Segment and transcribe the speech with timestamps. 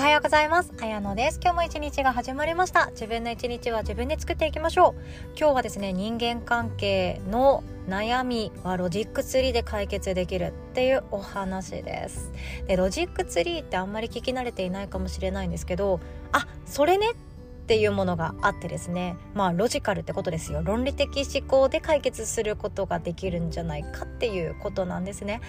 [0.00, 0.72] おはようございます。
[0.80, 1.38] あやのです。
[1.42, 2.86] 今日も一日が始まりました。
[2.92, 5.02] 自分の一日は自分で作っていきましょう。
[5.38, 12.32] 今日はですね人間関係の悩みはロジックツリーで解決できるっていうお話です。
[12.66, 16.00] でロジックツリーってあんまり聞き慣れていないかもしれないんですけど
[16.32, 17.10] あそれね？
[17.10, 17.14] っ
[17.66, 19.16] ていうものがあってですね。
[19.34, 20.62] まあロジカルってことですよ。
[20.64, 25.42] 論理的思考で解決することができるんじゃないかっていうことなんですね。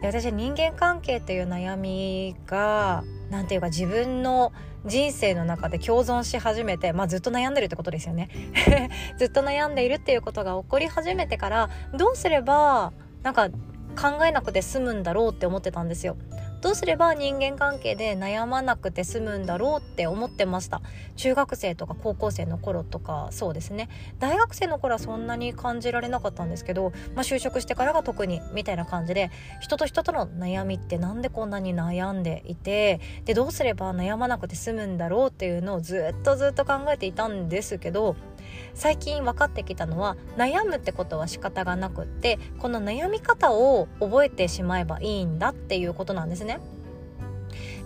[0.00, 4.52] で私は人間関係という悩みが何て言うか自分の
[4.86, 8.30] 人生の中で共存し始めて、まあ、ずっと悩んでるってことですよね。
[9.18, 12.92] ずっと悩んでいるっていうことが起こり始めてからどうすれば
[13.22, 16.16] なんか考えなくて済むんだろうって思ってたんですよ。
[16.60, 20.82] どうすれば人間関係で悩まなくて済むんだろうって思ってました。
[21.16, 23.88] 中学生とか高校生の頃とかそうですね。
[24.18, 38.16] 大学生の頃はそんなに感じられなかったんですけど、まあ、就職してからが特にみたいな感じで人と人との悩みってなんでこんなに悩んでいてでどうすれば悩まなくて済むんだろうっていうのをずっとずっと考えていたんですけど
[38.74, 46.60] 最近分かってきたのは悩むってことは仕方がなくってこの悩み方を覚えてしまえばいいんだっていうことなんですね。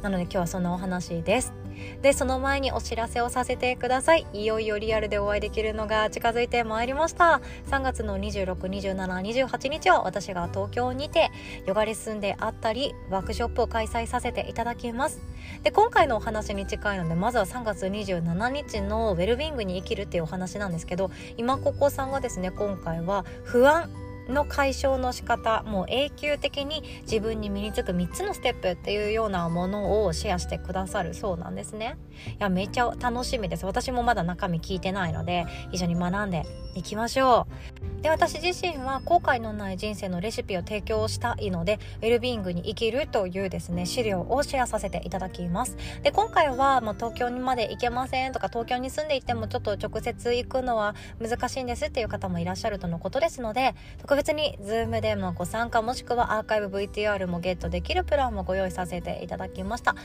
[0.03, 1.64] なので今日はそのお話です。
[2.03, 4.27] でその前にお知らせをさせてください。
[4.33, 7.41] いよいよリアルでお会いできるのが近づいてまいりました。
[7.71, 11.31] 3月の262728日は私が東京にて
[11.67, 15.21] ヨガレッスンであったりワークショップを開催させていただきます。
[15.63, 23.91] で今回のお話に近いのでまずは3月27日のウェルビングに生きるっていうお話なんですけど今ここさんがですね今回は不安
[24.29, 31.97] の解消の仕方もう永久的に自分に身につく3つのステップっていうようなものをシェアしてくださるそうなんですね。
[32.29, 33.67] いやめっちゃ楽しみです。
[33.67, 37.74] 私もまだ中身聞いてないので一緒に学んでいきましょう。
[38.05, 45.79] で私自身は後悔のない人生のレシピを提供したいのでウェルビーイングに生きるというですね資料をシェアさせていただきます。
[46.03, 59.97] で今回はもう東京にまで行けませんとか東京に住んでいてもちょっと直接行くのは難しいんですっていう方もいらっしゃるとのことですので特別に Zoom でもご参加もしくはアーカイブ VTR もゲットできるプランもご用意させていただきました。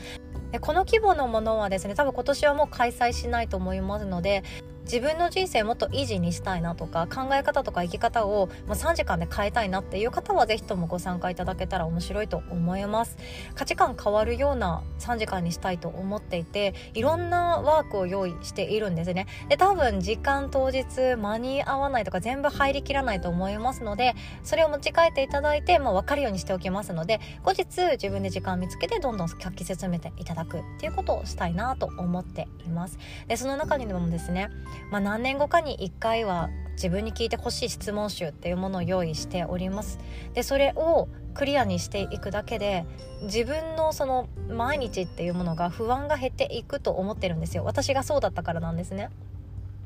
[0.52, 4.42] でこの規模のものはですね多分今年はもう開催しないと思いますので
[4.90, 13.16] 自分の人生もっと維持にしたいなとか考え方とか生き方をもう3時間で変えたいなっていう方は是非ともご参加いただけたら面白いと思います。
[13.54, 19.28] 価値観変わるような3時間にしたいと思っていていろんなワークを用意しているんですね。
[19.48, 20.84] で多分時間当日
[21.16, 32.98] 間に合わないとか全部入りきらないと思いますのでそれを持ち帰っていただいてもう分かるようにしておきますので後日自分で時間見つけてどんどん書き進めていただくっていうことをしたいなと思っています。
[33.28, 34.50] でその中にでもですね
[34.90, 39.98] まあ、何年後かに1回は自分に聞いてほしい質問集っていうものを用意しております。
[40.32, 42.86] でそれをクリアにしていくだけで
[43.22, 47.64] 自分のその毎日っていうものが不安が減っていくと思ってるんですよ。
[47.64, 49.10] 私がそうだったからなんですね。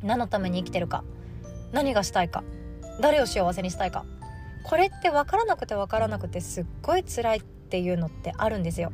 [0.02, 1.04] 何のために生きてるか。
[1.72, 2.44] 何がしたいか。
[3.00, 4.04] 誰を幸せにしたいか。
[4.64, 8.92] これって分からなくて分からなくてすっごい辛いっていうのってあるんですよ。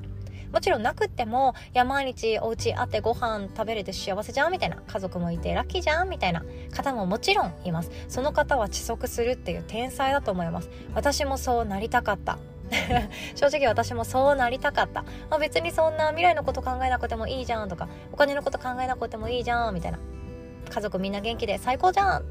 [0.52, 7.90] もちろんなくってもいや毎日お家あってご飯食べれて幸せじゃんみたいな家族もいてラッキーじゃんみたいな方ももちろんいます。
[8.08, 10.70] その方は遅速するっていう天才だと思います。
[10.94, 12.38] 私もそうなりたかった。
[13.34, 19.98] 正直私もそうなりたかった、まあ、別にそんな未来のこと考えなくてもいいじゃんとかお金のこと考えなくてもいいじゃんみたいな。
[20.70, 22.22] 家族みんな元気で最高じゃんっ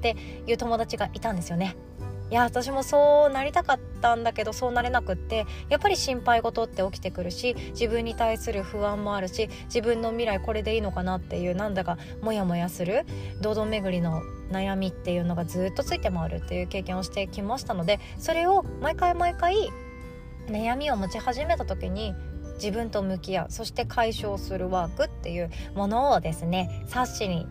[0.00, 0.16] て
[0.46, 1.76] いう友達がいたんですよね。
[2.32, 13.04] いや私もそうなりたかったんだけどそうなれなくってやっぱり心配事って起きてくるし自分に対する不安もあるし自分の未来これでいいのかなっていうなんだかモヤモヤする
[13.42, 19.68] 堂々巡りの悩みっていうのがずっとついて回るっていう経験をしてきましたのでそれを毎回毎回
[20.46, 22.14] 悩みを持ち始めた時に
[22.54, 27.46] 自分と向き合うそして解消するワークっていうものをですね冊子に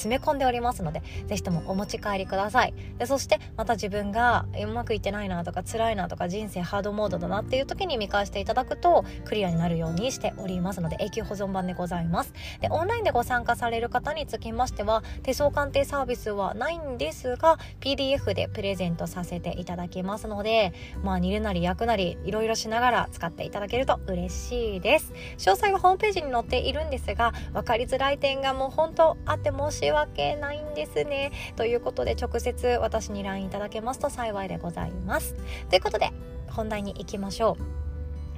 [0.00, 2.74] 詰め込んでおりますので是非ともお持ち帰りください。
[2.98, 12.32] でそしてまた自分がうまくいってないなとか辛いなとか人生ハードモードだなっていう時に見返していただくとクリアになるようにしておりますので永久保存版でございます。
[12.60, 20.72] でオンラインでご参加される方につきましては手相鑑定サービスはないんですが PDF でプレゼントさせていただきますので
[21.02, 25.12] まあ煮るなり焼くなりいろいろしながら使っていただけると嬉しいです。
[25.36, 31.32] 詳細はホームページに載っているんですが分かりづらい点がもう本当あって申し訳ないんですね。
[31.56, 35.34] ということで直接私に LINE いただけますと幸いでございます。
[35.68, 36.10] ということで
[36.48, 37.62] 本題に行きましょう。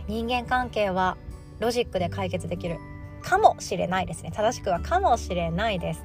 [0.08, 1.16] 人間関係は
[1.60, 2.78] ロジックで解決できる
[3.22, 4.32] かもしれないですね。
[4.34, 6.04] 正しくはかもしれないです。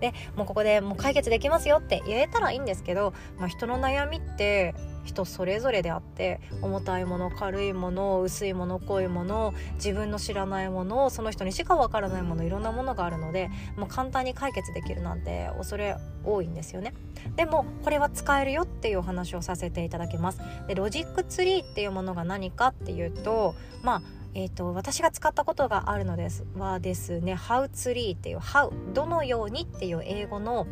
[0.00, 4.74] でもうここでもう解決できますよって言えたらいいんですけど、まあ、人の悩みって
[5.04, 16.92] 人それぞれであって重たいもの軽いもの薄いもの濃いもの自分の知らないものその人にしかわからないものいろんなものがあるのでもう簡単に解決できるなんて恐れ多いんですよね。
[17.36, 20.40] でもこれは使えるよっていうお話をさせていただきます。
[20.66, 24.02] でロジックツリーっていうものが何かっていうとまあ
[24.38, 30.66] えーと、私が使ったことがあるのですはですね「How Tree」っていう「How」どのようにっていう英語の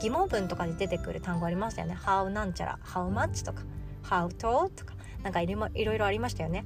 [0.00, 3.64] 疑問文とかで出てくる単語ありましたよね「How なんちゃら」「How much」とか
[4.08, 4.94] 「How to」とか
[5.24, 6.64] なんかいろいろありましたよね。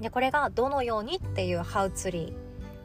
[0.00, 2.34] でこれが「どのように」っていう「How Tree」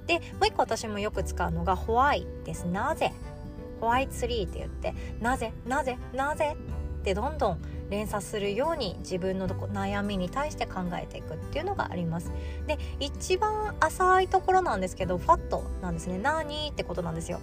[0.06, 2.68] でもう一個私もよく使うのが「Why」です。
[2.68, 3.14] なぜ
[3.80, 5.54] 「Why Tree」って言ってなぜ？
[5.66, 5.98] なぜ？
[6.14, 6.58] なぜ？
[7.00, 7.62] ってどんどん
[7.92, 12.32] 連鎖するように自分の悩みに対して考えていくっていうのがあります。
[12.66, 16.18] で一番浅いところなんですけどファットなんですね。
[16.18, 17.40] 何ってことなんですよ。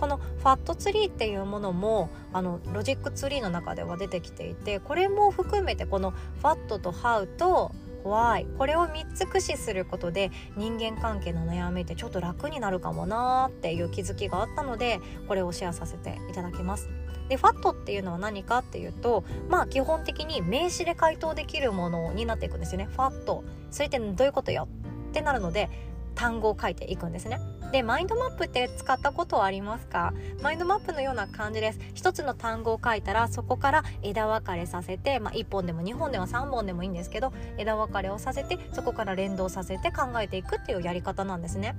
[0.00, 7.70] この What Tree っていうものもあのロジックツリーの中では出てきていてこれも含めてこのファットとハウと
[8.02, 16.88] Why これを3つ駆使することで人間関係の悩みってちょっと楽になるかもなーっていう気づきがあったのでこれをシェアさせていただきます。
[17.30, 22.88] でファットっていうのは何かっていうとまあ基本的に名詞で回答できるものになっていくんですよね。
[22.90, 23.44] ファット。
[23.70, 24.68] それってどういうことよ
[25.10, 25.70] ってなるので
[26.16, 27.40] 単語を書いていくんですね。
[27.70, 30.12] でマインドマップって使ったことはありますか？
[30.42, 31.78] マインドマップのような感じです。
[31.94, 41.76] 一つの単語を書いたらそこから枝分かれさせて、まあ、1本でも2本でも3本でもいいんですけど枝分かれをさせてそこから連動させて考えていくっていうやり方なんですね。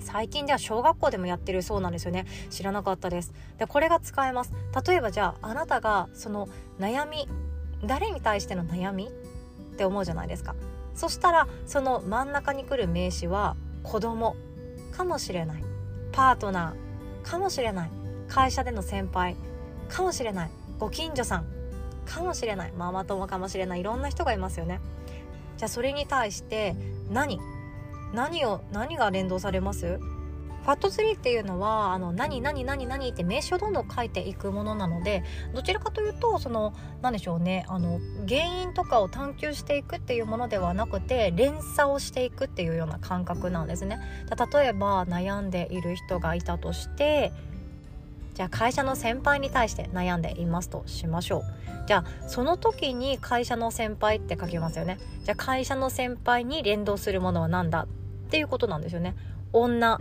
[0.00, 2.26] 最近では小学校でもやってるそうなんですよね。
[2.50, 3.32] 知らなかったです。
[3.58, 4.52] でこれが使えます。
[4.86, 6.48] 例えばじゃああなたがその
[6.78, 7.28] 悩み
[7.84, 9.08] 誰に対しての悩み？
[9.08, 10.54] って思うじゃないですか。
[10.94, 14.36] そしたらその真ん中に来る名詞は子供。
[14.92, 15.62] かもしれない。
[16.12, 17.28] パートナー。
[17.28, 17.90] かもしれない。
[18.28, 19.36] 会社での先輩。
[19.90, 20.50] かもしれない。
[20.78, 21.46] ご近所さん。
[22.06, 22.72] かもしれない。
[22.72, 23.80] ママ友かもしれない。
[23.80, 24.80] いろんな人がいますよね。
[25.58, 26.74] じゃあそれに対して
[27.10, 27.38] 何？
[28.12, 29.98] 何を何が連動されます？
[30.66, 35.22] ファットツリーっていうのはあの何何何何って名詞をどんどん書いていくものなので
[35.54, 44.00] どちらかというとその何でしょうねあの原因とかを探求していくっていうものではなくて連鎖をしていくっていうような感覚なんですね。
[44.52, 47.32] 例えば悩んでいる人がいたとして
[48.36, 51.42] じゃあ会社の先輩に対して悩んでいますとしましょう。
[51.86, 54.98] じゃあその時に会社の先輩って書きますよね。
[55.24, 57.86] じゃあ会社の先輩に連動するものは何だ
[58.26, 59.16] っていうことなんですよね。
[59.54, 59.98] 女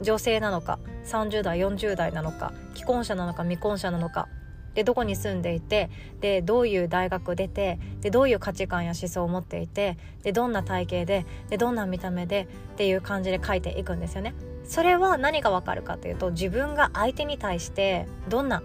[0.00, 4.28] 女性なのか30代40代なのか既婚者なのか未婚者なのか
[4.74, 5.90] でどこに住んでいて
[6.20, 14.34] でどういう大学出てでどういう価値観や思想を持っていてでどんな体型ででどんな見た目でっていう感じで書いていくんですよね。
[14.64, 18.62] それは何がわかるかというと自分が相手に対してどんな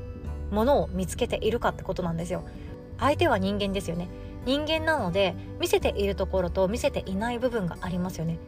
[0.51, 2.43] ものを見つけているかってことなんですよ。
[2.99, 4.09] 相手は人間ですよね。
[4.45, 8.39] 人間なので見せているところと見せていない部分がありますよね。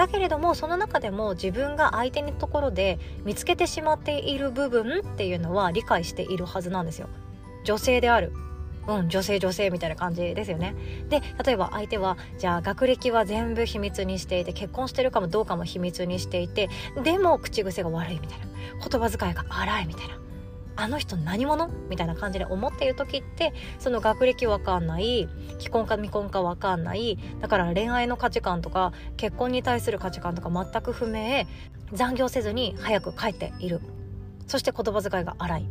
[0.00, 7.10] だけれどもその中でも自分が相手のところで見つけてしまっている部分っていうのは理解しているはずなんですよ。
[7.64, 8.32] 女性である
[8.88, 10.74] うん、女性女性みたいな感じですよね。
[11.10, 16.70] で例えば相手はじゃあ学歴は全部秘密にしていて結婚してるかもどうかも秘密にしていて
[17.04, 18.46] でも口癖が悪いみたいな
[18.78, 20.18] 言葉遣いが荒いみたいな
[20.80, 21.68] あの人何者？
[21.88, 25.28] みたいな感じで思っている時ってその学歴わかんない
[25.58, 31.44] 既婚か未婚かわかんないだから恋愛の価値観とか結婚に対する価値観とか全く不明
[31.92, 33.80] 残業せずに早く帰っている。
[34.46, 35.66] そして言葉遣いが荒い。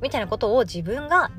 [0.00, 1.30] みたいなことを自分が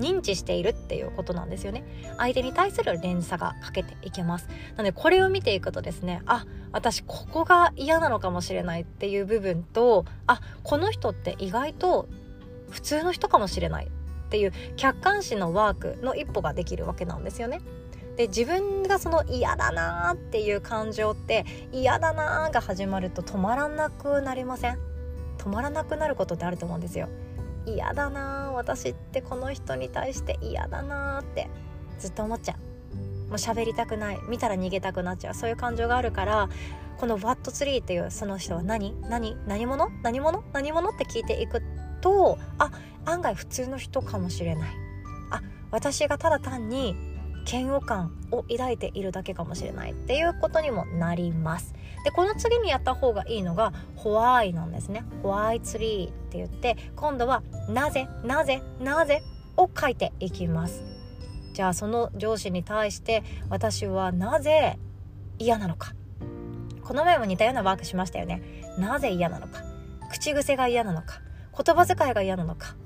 [0.00, 1.84] 認知しているっていうことなんですよね。
[2.16, 4.48] 相手に対する連鎖がかけていけます。
[4.76, 12.08] なのでこれを見ていくとですねあ私ここが嫌なのかもしれないっていう部分とあこの人って意外と
[12.70, 13.88] 普通の人かもしれないっ
[14.30, 17.60] ていう客観視のワークの一歩ができるわけなんですよね。
[18.16, 24.78] で自分がその嫌だなーっていう感情って嫌だなーが始まると止まらなくなりません？
[25.38, 27.08] 止まらなくなることってあると思うんですよ。
[27.66, 31.48] 嫌だな私ってこの人に対して嫌だなって
[31.98, 32.56] ずっと思っちゃう。
[33.28, 34.18] もう喋りたくない。
[34.28, 35.34] 見たら逃げたくなっちゃう。
[35.34, 36.48] そういう感情があるから
[36.98, 38.94] この「What 3」っていうその人は何？
[39.08, 39.36] 何？
[39.46, 39.88] 何者？
[40.02, 40.42] 何者？
[40.52, 41.62] 何者って聞いていく
[42.00, 42.70] とあ
[43.04, 44.70] 案外普通の人かもしれない。
[45.30, 46.96] あ私がただ単に
[47.50, 51.74] 嫌悪感を抱いているだけかもしれないっていうことにもなります。
[52.04, 55.04] でこの次にやった方がいいのがホワイなんですね。
[55.22, 59.22] ホワイツリーって言って今度はなぜなぜなぜ
[59.56, 60.82] を書いていきます。
[61.52, 64.78] じゃあその上司に対して私はなぜ
[65.38, 65.94] 嫌なのか。
[66.82, 68.42] この前も似たようなワークしましたよね。
[68.78, 69.62] なぜ嫌なのか。
[70.10, 71.20] 口癖が嫌なのか。
[71.56, 72.76] 言葉遣いが嫌なのか。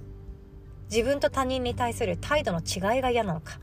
[0.90, 3.58] 自分と他人に対する態度の違いが嫌なのか。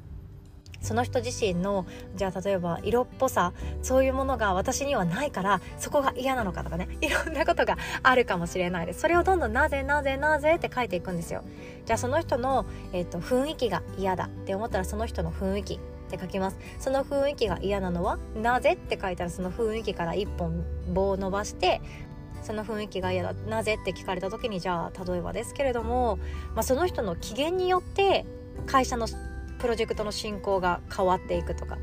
[0.82, 1.86] その人自身の
[2.16, 9.02] じゃあ例えば色っぽさそういうものが私にはないからそこが嫌なのかとかね いろんなことがあるかもしれないです。
[9.02, 11.44] それをどんどんなぜなぜなぜって書いていくんですよ。
[11.86, 16.58] じゃあその人の、えーと、雰囲気が嫌だって思ったらその人の雰囲気って書きます。
[16.80, 21.82] その雰囲気が嫌なのはなぜって書いたらその雰囲気から一本棒を伸ばして
[22.44, 26.18] その雰囲気が嫌だなぜって聞かれた時にじゃあ例えばですけれども、
[26.56, 28.26] まあ、その人の機嫌によって
[28.66, 29.08] 会社の
[29.62, 31.78] プロジェクトの進行が変わっていくとか。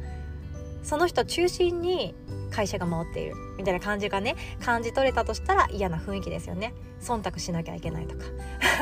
[0.83, 2.15] その人中心に
[2.51, 3.35] 会社が回っている。
[3.59, 6.73] みたいな感じがね感じ取れたとしたら嫌な雰囲気ですよね。
[7.01, 8.25] 忖度しなきゃいけないとか。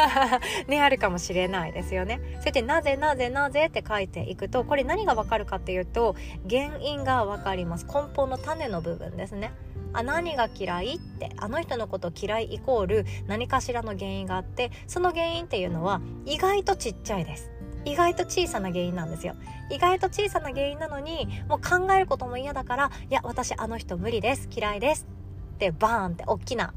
[0.69, 2.21] ねあるかもしれないですよね。
[2.23, 6.15] そうやってなぜなぜなぜって書いていくとこれ何がわかるかっていうと
[6.49, 7.87] 原因がわかります。
[7.87, 9.53] 根本の種の部分ですね。
[9.93, 17.56] あ何が嫌いってあの人のこと嫌いイコール何かしらの原因があってその原因っていうのは意外とちっちゃいです。
[17.87, 19.37] 意外と小さな原因なんですよ。
[19.71, 25.07] 意外と小さな原因なのにもう考えることも嫌だからいや私あの人無理です嫌いです
[25.55, 26.75] ってバーンって大きな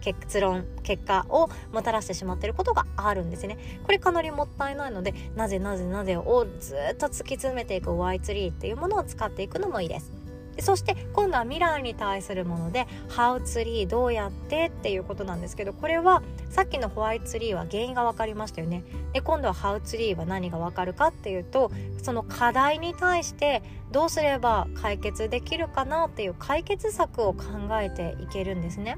[0.00, 3.58] 結論結果をもたらしてしまってることがあるんですね。
[3.84, 10.19] これかなりもったいないのでなぜなぜなぜをずっと突き詰めていく Y ツリーっていうものを使っていくのもいいです。
[10.60, 21.70] そして今度は未来に対するもので「How ツリーどうやって?」っていうことなんですけどこれはさっきのホワイトツリーは原因が分かりましたよねで今度は「How ツリーは何が分かるかっていうと
[22.02, 27.44] その課題に対してどうすれば解決できるかなっていう解決策を考
[27.80, 28.96] えていけるんですね。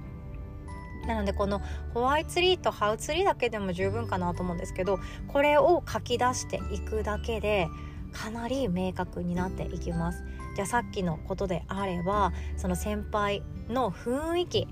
[1.07, 1.61] なのでこの
[1.95, 7.67] ホワイトツリーとハウツリーだけでも十分かなと思うんですけどこれを書き出していくだけで
[8.13, 10.23] かなり明確になっていきます。
[10.55, 14.69] じゃあさっきのことであればその先輩の雰囲気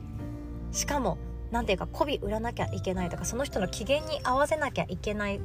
[0.72, 1.18] しかも
[1.50, 5.40] 何ていうか媚び売らなきゃいけないとかその人の機嫌に合わせなきゃいけない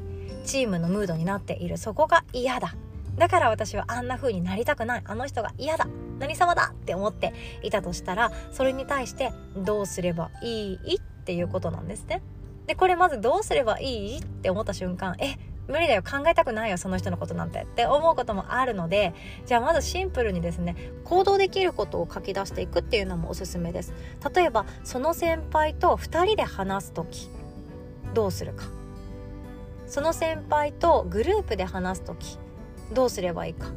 [0.45, 1.77] チームのムードになっている。
[1.77, 2.75] そこが嫌だ。
[3.17, 5.01] だから私はあんな風になりたくない。
[5.05, 5.87] あの人が嫌だ。
[6.19, 10.97] 何様だって思っていたとしたらそれに対してどうすればいい？
[10.97, 12.21] っていうことなんですね。
[12.67, 14.17] でこれまずどうすればいい？
[14.19, 15.37] って思った瞬間え
[15.67, 17.61] 無理だよ考えたくないよその人のことなんて。
[17.61, 19.13] って思うこともあるので
[19.45, 23.93] じゃあまずシンプルにですね行動できることを書き出していくっていうのもおすすめです。
[24.33, 27.29] 例えばその先輩と2人で話す時
[28.13, 28.65] どうするか。
[29.87, 32.39] その先輩とグループで話す時
[32.93, 33.67] どうすればいいか。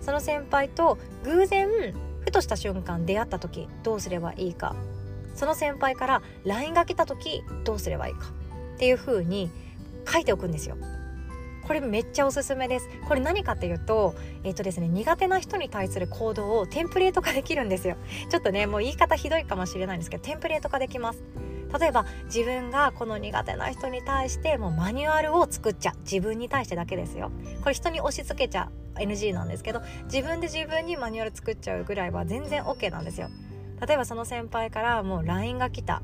[0.00, 1.68] その先輩と偶然
[2.20, 4.74] ふとした瞬間出会った時どうすればいいか。
[5.34, 8.26] その先輩から LINE が来た時どうすればいいか。
[8.74, 9.50] っていう風に
[10.10, 10.76] 書いておくんですよ。
[11.66, 12.88] これめっちゃおすすめです。
[13.06, 14.14] これ何かっていうと
[14.44, 17.96] えっ、とですね苦手な人に対する行動をテンプレート化できるんですよ。
[18.30, 21.22] ちょっとねもう言い方ひどいかもしれないんですけどテンプレート化できます。
[21.78, 27.30] 例えば自分がこの苦手な人に対してもうマニュアルを作っちゃ自分に対してだけですよ。
[27.62, 33.28] これ人に押し付けちゃ NG なんですけど自分で自分にマニュアル作っちゃうぐらいは全然 OK なんですよ。
[33.86, 36.02] 例えばその先輩からもう LINE が来た。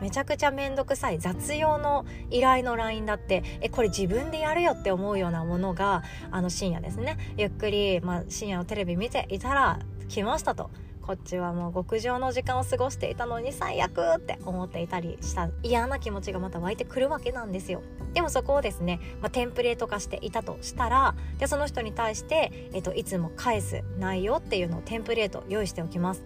[0.00, 7.16] めちゃくちゃめんどくさい雑用の依頼の LINE だってえこれ自分でやるよって思うようなものがあの深夜ですね。
[7.36, 10.70] ゆっくり、まあ、深夜のテレビ見ていたら来ましたと。
[11.06, 17.80] こっちはもう極上の時間を過ごしていたのに最悪って思っていたりした嫌な気持ちがまた湧いてくるわけなんですよ。
[18.12, 26.24] でもそこをですね、まあ、テンプレート化していたとしたらでその人に対して、えっと、いつも返す内容っていうのをテンプレート用意しておきます。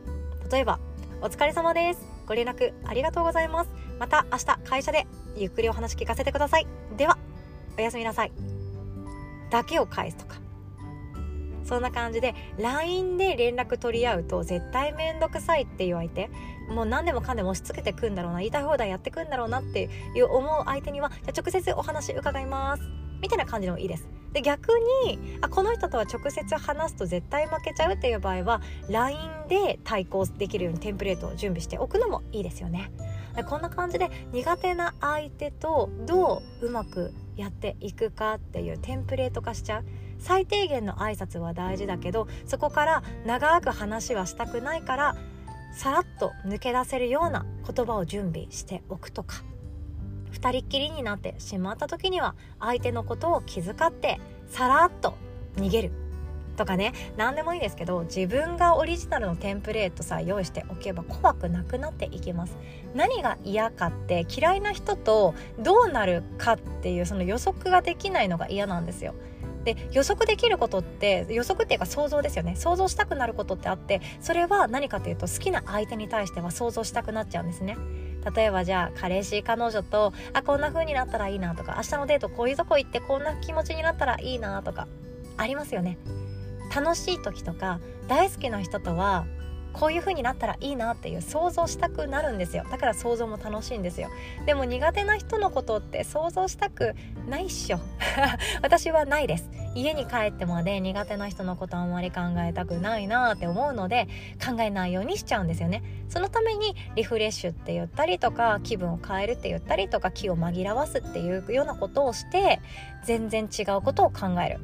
[0.50, 0.80] 例えば
[1.20, 2.09] お疲れ様です。
[2.30, 3.70] ご連絡ありがとうございます。
[3.98, 6.66] また明日会社でゆっくりお話聞かせてください。
[6.96, 7.18] では
[7.76, 8.32] おやすみなさい。
[9.50, 10.36] だけを返すとか。
[11.64, 16.30] そんな感じで LINE で連絡取り合うと絶対めんどくさいって言われて
[16.68, 18.38] もう何でもかんでも押し付けてくんだろうな。
[18.38, 22.82] 言いたい放題やってくんだろうなっていう思う相手にはじゃ直接お話伺います。
[23.20, 24.08] みたいな感じでもいいです。
[24.32, 24.68] で逆
[25.06, 29.18] にあこの人とは直接話すと絶対負けちゃうっていう場合は LINE
[29.48, 32.90] で対抗できるようにテンプレートを準備しておくのもいいですよね。
[33.48, 39.84] こんな感じで苦手な相手とどううまくやっていくかっていうテンプレート化しちゃう。
[40.18, 45.16] 最低限の挨拶は大事だけどそこから長く話はしたくないから
[45.72, 49.42] さらっと抜け出せるような言葉を準備しておくとか。
[50.32, 55.14] 2人っきりになってしまった時には相手のことを気遣ってさらっと
[55.56, 55.92] 逃げる
[56.56, 56.92] とかね。
[57.16, 62.56] 何でもいいですけど自分がオリジナルのテンプレートさえ用意しておけば怖くなくなっていきます。
[62.94, 69.14] 何が嫌かって嫌いな人とどうなるかっていうその予測ができないのが嫌なんですよ。
[69.64, 72.56] で予測できることって予測っていうか想像ですよね。
[72.56, 77.76] 想像したくなることってあってそれは何かというと好きな相手に対しては想像したくなっちゃうんですね。
[78.34, 84.88] 例えばじゃあ彼氏彼女とあこんな風になったらいいなとか明日のデートこういうとこ行ってこんな気持ちになったらいいなとか
[85.36, 85.98] ありますよね。
[86.74, 89.26] 楽しい時とか大好きな人とは
[89.72, 92.64] こういう風になったらいいなっていう想像したくなるんですよ。
[92.70, 94.08] だから想像も楽しいんですよ。
[94.46, 96.94] でも苦手な人のことって想像したく
[97.28, 97.78] ないっしょ。
[98.62, 99.50] 私はないです。
[99.74, 104.08] 家に帰ってまで苦手な人のことあんまり考えたくないなって思うので
[104.44, 105.82] 考えないようにしちゃうんですよね。
[106.08, 112.60] そのためにリフレッシュって言ったりとか気分を変えるって言ったりとか気を紛らわすっていうようなことをして
[113.04, 114.60] 全然違うことを考える。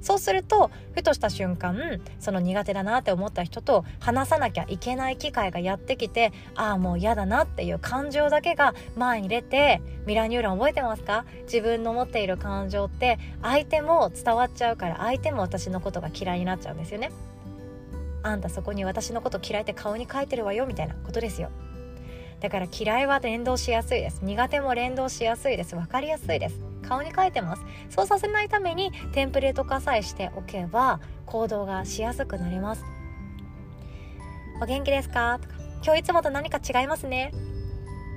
[0.00, 11.24] そうするとふとした瞬間その苦手だなって思った人と話さなきゃいけない機会がやってきてああもう嫌だなっていう感情だけが前に出てミラーニューロン覚えてますか？
[11.42, 17.10] 自分の持っている感情って相手も伝わっちゃうから相手も私のことが嫌いになっちゃうんですよね。
[18.22, 21.50] あんたそこに私のこと嫌いって顔に書いてるわよみたいなことですよ。
[22.40, 24.20] だから嫌いは連動しやすいです。
[24.22, 25.74] 苦手も連動しやすいです。
[25.74, 26.67] 分かりやすいです。
[26.88, 27.62] 顔に書いてます。
[27.90, 32.84] そうさせないためにテンプレート化さえしておけば行動がしやすくなります。
[34.62, 35.38] お元気ですか？
[35.40, 35.54] とか。
[35.84, 37.32] 今日いつもと何か違いますね？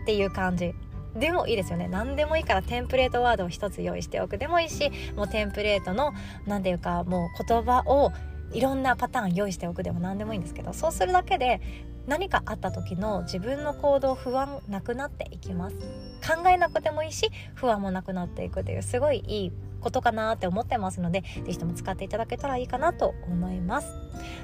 [0.04, 0.74] っていう感じ。
[1.16, 1.90] でもいいですよね。
[1.90, 6.13] 何でもいいからテンプレートワードを一つ用意しておくでもいいしもうテンプレートの
[6.48, 8.12] 何て言うかもう言葉を
[8.53, 11.62] いろんなパターン用意しておくでも何でもいいんですけどそうするだけで
[12.08, 15.75] 何かあった時の自分の行動不安なくなっていきます。
[16.22, 23.88] 考えなくてもいいし不安もなくなっていくというすごいいいことかなって思ってますので是非とも使っていただけたらいいかなと思います。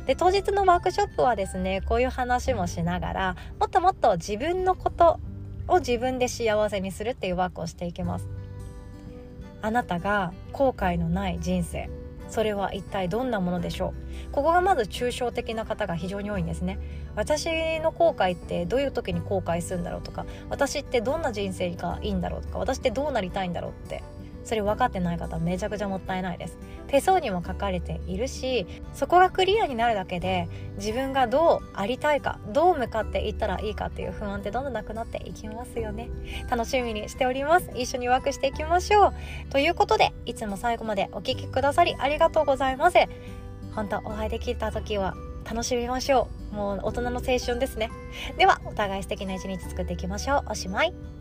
[0.06, 5.20] で当日のワークショップはですねこういう話もしながらもっともっと自分のこと
[5.68, 8.28] を自分で幸せにするっていうワークをしていきます。
[9.62, 11.90] あなたが後悔のない人生。
[12.30, 13.94] それは一体どんなものでしょ
[14.30, 14.32] う？
[14.32, 16.80] ここがまず抽象的な方が非常に多いんですね。
[17.16, 24.04] 私の後悔ってどういう時に後悔するんだろうとか私ってどんな人生がいいんだろうとか私ってどうなりたいんだろうって
[24.48, 26.58] それ分かってない方めちゃくちゃもったいないです。
[26.88, 36.10] 手相にも書かれているしそこがクリアになるだけで自分がどうありたいかどう向かっていったらいいかっていう不安ってどんどんなくなっていきますよね。
[36.50, 37.70] 楽しみにしております。
[37.76, 39.14] 一緒にワークしていきましょう。
[39.52, 42.98] ということでいつも最後までお聴きくださりありがとうございます
[43.76, 45.14] 本当お会いできた時は
[45.50, 46.56] 楽しみましょう。
[46.56, 47.90] もう大人の青春ですね。
[48.38, 50.44] ではお互い素敵な一日作っていきましょう。
[50.52, 51.17] おしまい。